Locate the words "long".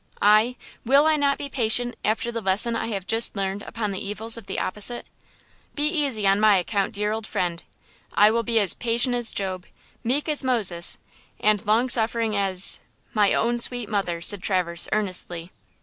11.67-11.87